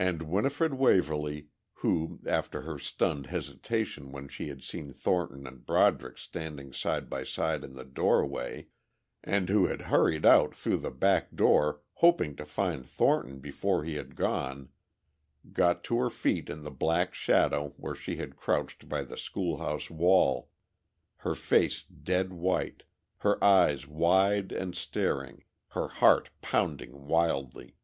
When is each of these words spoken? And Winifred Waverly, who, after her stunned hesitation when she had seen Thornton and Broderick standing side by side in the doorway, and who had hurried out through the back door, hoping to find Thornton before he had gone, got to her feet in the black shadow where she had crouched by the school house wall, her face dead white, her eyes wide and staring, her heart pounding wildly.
And 0.00 0.22
Winifred 0.30 0.72
Waverly, 0.72 1.48
who, 1.74 2.20
after 2.24 2.62
her 2.62 2.78
stunned 2.78 3.26
hesitation 3.26 4.12
when 4.12 4.28
she 4.28 4.48
had 4.48 4.64
seen 4.64 4.94
Thornton 4.94 5.46
and 5.46 5.66
Broderick 5.66 6.16
standing 6.16 6.72
side 6.72 7.10
by 7.10 7.22
side 7.22 7.62
in 7.62 7.74
the 7.74 7.84
doorway, 7.84 8.68
and 9.22 9.50
who 9.50 9.66
had 9.66 9.82
hurried 9.92 10.24
out 10.24 10.54
through 10.54 10.78
the 10.78 10.90
back 10.90 11.36
door, 11.36 11.82
hoping 11.96 12.34
to 12.36 12.46
find 12.46 12.88
Thornton 12.88 13.40
before 13.40 13.84
he 13.84 13.96
had 13.96 14.16
gone, 14.16 14.70
got 15.52 15.84
to 15.84 15.98
her 15.98 16.08
feet 16.08 16.48
in 16.48 16.62
the 16.62 16.70
black 16.70 17.12
shadow 17.12 17.74
where 17.76 17.94
she 17.94 18.16
had 18.16 18.36
crouched 18.38 18.88
by 18.88 19.04
the 19.04 19.18
school 19.18 19.58
house 19.58 19.90
wall, 19.90 20.48
her 21.16 21.34
face 21.34 21.82
dead 21.82 22.32
white, 22.32 22.84
her 23.18 23.36
eyes 23.44 23.86
wide 23.86 24.50
and 24.50 24.74
staring, 24.74 25.44
her 25.68 25.88
heart 25.88 26.30
pounding 26.40 27.06
wildly. 27.06 27.74